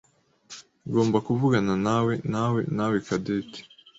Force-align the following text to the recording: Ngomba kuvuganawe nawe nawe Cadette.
Ngomba 0.87 1.17
kuvuganawe 1.27 2.13
nawe 2.33 2.61
nawe 2.77 2.97
Cadette. 3.07 3.59